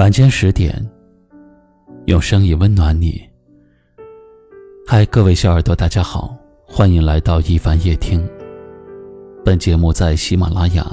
[0.00, 0.74] 晚间十点，
[2.06, 3.20] 用声音温暖你。
[4.86, 6.34] 嗨，各位小耳朵，大家好，
[6.64, 8.26] 欢迎来到一凡夜听。
[9.44, 10.90] 本节目在喜马拉雅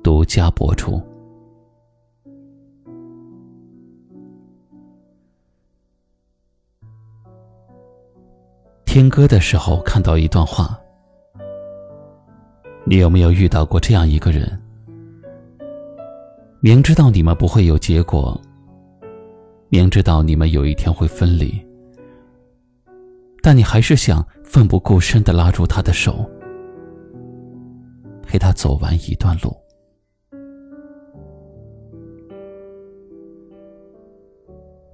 [0.00, 1.02] 独家播出。
[8.84, 10.78] 听歌的时候看到一段话，
[12.84, 14.63] 你有没有遇到过这样一个人？
[16.64, 18.40] 明知道你们不会有结果，
[19.68, 21.62] 明知道你们有一天会分离，
[23.42, 26.24] 但你还是想奋不顾身的拉住他的手，
[28.22, 29.54] 陪他走完一段路。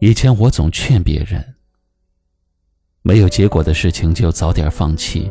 [0.00, 1.40] 以前我总劝别人，
[3.02, 5.30] 没有结果的事情就早点放弃，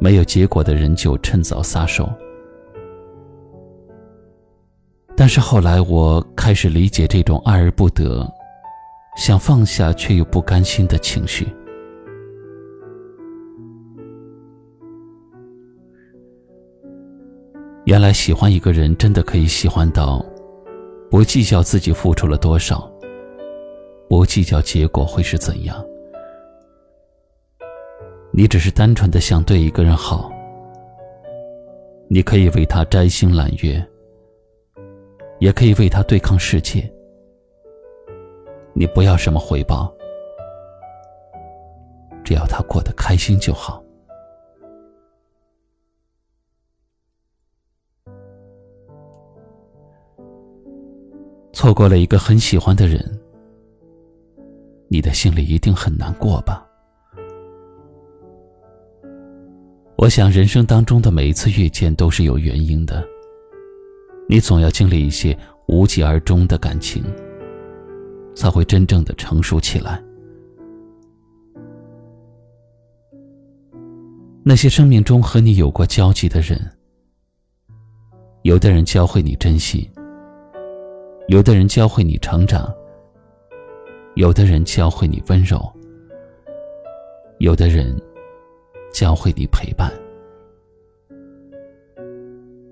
[0.00, 2.12] 没有结果的人就趁早撒手。
[5.16, 8.28] 但是后来，我开始理解这种爱而不得、
[9.16, 11.46] 想放下却又不甘心的情绪。
[17.84, 20.24] 原来喜欢一个人，真的可以喜欢到
[21.10, 22.90] 不计较自己付出了多少，
[24.08, 25.76] 不计较结果会是怎样。
[28.32, 30.32] 你只是单纯的想对一个人好，
[32.08, 33.86] 你可以为他摘星揽月。
[35.44, 36.90] 也可以为他对抗世界。
[38.72, 39.94] 你不要什么回报，
[42.24, 43.84] 只要他过得开心就好。
[51.52, 52.98] 错过了一个很喜欢的人，
[54.88, 56.66] 你的心里一定很难过吧？
[59.98, 63.06] 我想，人生当中的每一次遇见都是有原因的。
[64.26, 65.36] 你总要经历一些
[65.68, 67.04] 无疾而终的感情，
[68.34, 70.02] 才会真正的成熟起来。
[74.42, 76.58] 那些生命中和你有过交集的人，
[78.42, 79.90] 有的人教会你珍惜，
[81.28, 82.72] 有的人教会你成长，
[84.14, 85.60] 有的人教会你温柔，
[87.38, 87.94] 有的人
[88.92, 89.92] 教会你陪伴。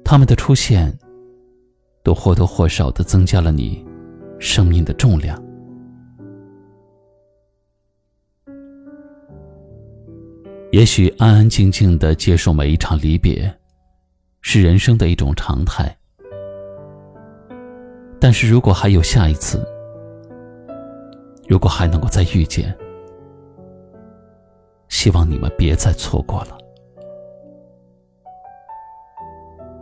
[0.03, 0.91] 他们的出现。
[2.03, 3.85] 都或多或少的增加了你
[4.39, 5.41] 生命的重量。
[10.73, 13.55] 也许安安静静的接受每一场离别，
[14.41, 15.95] 是人生的一种常态。
[18.19, 19.63] 但是如果还有下一次，
[21.47, 22.75] 如果还能够再遇见，
[24.89, 26.57] 希望你们别再错过了。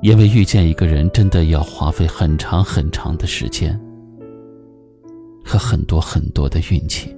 [0.02, 3.78] 因为遇见一个人，真的要花费很长很长的时间，
[5.44, 7.14] 和很多很多的运气。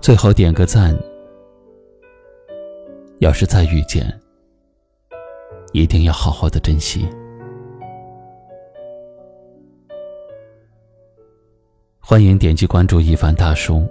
[0.00, 0.98] 最后点个赞，
[3.18, 4.06] 要是再遇见，
[5.74, 7.06] 一定要好好的珍惜。
[12.00, 13.86] 欢迎点击关注一凡大叔，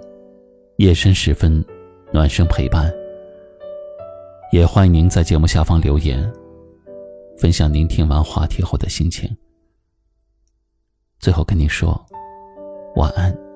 [0.78, 1.64] 夜深时分，
[2.12, 2.92] 暖声陪伴。
[4.50, 6.32] 也欢迎您在节目下方留言，
[7.36, 9.36] 分享您听完话题后的心情。
[11.18, 12.02] 最后跟你说
[12.96, 13.47] 晚安。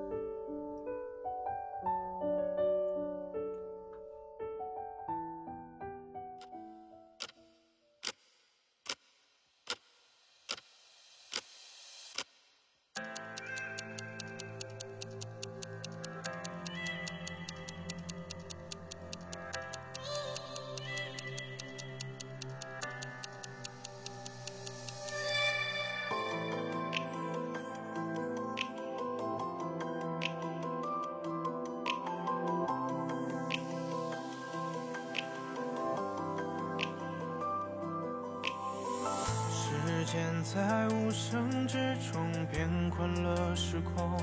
[40.12, 44.18] 间在无声之中变宽了时空，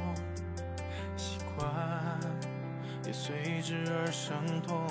[1.18, 1.68] 习惯
[3.04, 4.86] 也随之而生动。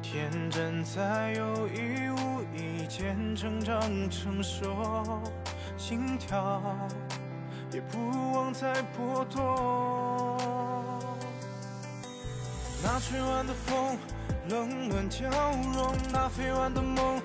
[0.00, 5.20] 天真在有意无意间成长成熟，
[5.76, 6.62] 心跳
[7.72, 7.98] 也不
[8.34, 10.38] 忘再波动。
[12.84, 13.98] 那吹完的风，
[14.48, 15.28] 冷暖交
[15.74, 17.20] 融，那飞完的梦。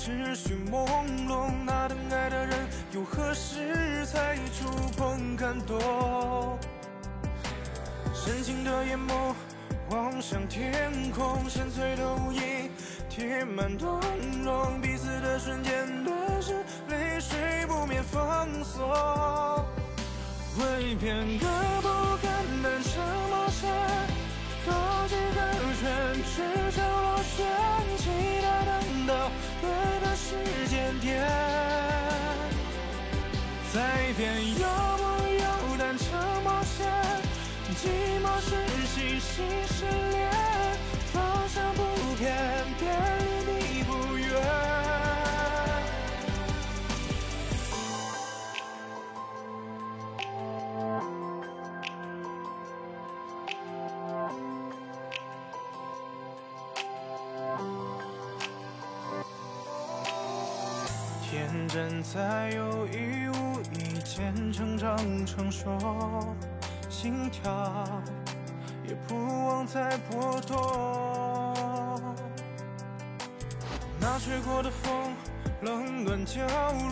[0.00, 0.86] 只需朦
[1.26, 6.56] 胧，那等爱的人又何时才触碰感动？
[8.14, 9.34] 深情的眼眸
[9.90, 12.70] 望向天空，深邃的无垠
[13.10, 14.00] 贴满冬
[14.44, 16.54] 融，彼此的瞬间对视，
[16.88, 18.88] 泪水不免放松。
[20.58, 21.46] 为片刻
[21.82, 21.88] 不
[22.22, 23.66] 敢单沉默时，
[24.64, 24.72] 多
[25.08, 25.40] 几个
[38.40, 38.54] 是
[38.86, 40.30] 星星失恋，
[41.12, 41.82] 方向不
[42.16, 42.32] 变，
[42.78, 42.88] 便
[43.46, 44.26] 离你不远。
[61.30, 64.96] 天真在有意无意间成长
[65.26, 66.34] 成熟，
[66.88, 67.84] 心跳
[68.88, 69.14] 也不
[69.46, 70.56] 忘再波动。
[74.00, 75.14] 那吹过的风，
[75.60, 76.40] 冷暖交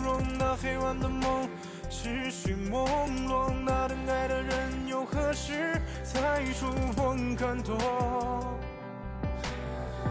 [0.03, 1.49] 融；那飞完的梦，
[1.89, 2.85] 持续朦
[3.27, 3.51] 胧。
[3.65, 7.75] 那等待的人，又何时才触碰感动？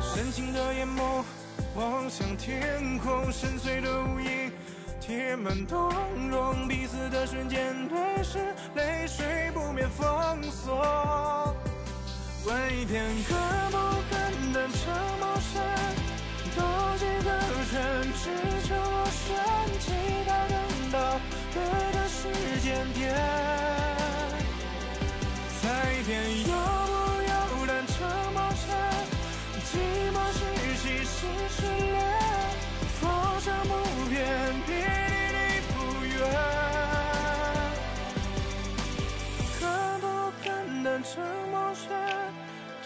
[0.01, 1.23] 深情的眼眸。
[1.77, 4.51] 望向天空，深邃的无垠，
[4.99, 5.93] 贴满冬
[6.31, 10.75] 融，彼此的瞬间对视，泪水不免放松。
[12.47, 12.53] 为
[12.87, 13.35] 片刻
[13.73, 13.77] 不
[14.09, 14.79] 敢单沉
[15.19, 15.59] 默时，
[16.55, 16.63] 多
[16.97, 17.29] 几个
[17.73, 17.75] 圈，
[18.23, 18.25] 只
[18.69, 19.35] 求螺旋，
[19.81, 19.85] 期
[20.25, 20.55] 待等
[20.93, 20.95] 到
[21.53, 21.57] 对
[21.93, 23.56] 的时间点。
[41.89, 41.93] 的，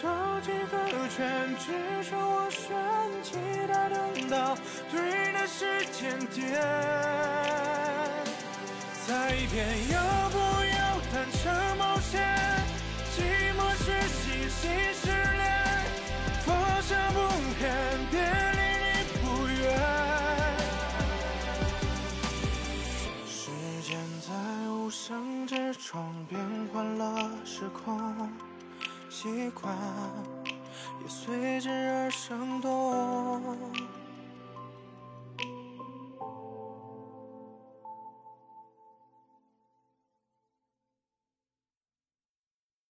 [0.01, 0.07] 兜
[0.41, 0.73] 几个
[1.09, 1.19] 圈，
[1.59, 1.65] 只
[2.03, 2.61] 剩我选，
[3.23, 3.29] 期
[3.67, 4.57] 待等到
[4.91, 6.39] 对的时间点。
[9.07, 9.95] 再一遍要
[10.29, 11.43] 不有，但沉
[29.21, 29.77] 习惯
[31.03, 34.00] 也随之而生动。